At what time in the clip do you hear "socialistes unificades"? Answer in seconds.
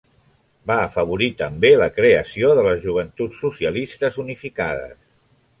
3.47-4.99